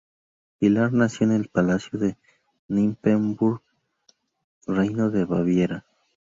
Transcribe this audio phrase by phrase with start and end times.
[0.57, 2.17] Pilar nació en el palacio de
[2.67, 3.61] Nymphenburg,
[4.65, 5.85] Reino de Baviera.